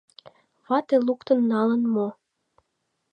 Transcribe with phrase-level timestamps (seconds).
[0.67, 2.07] Вате луктын налын мо?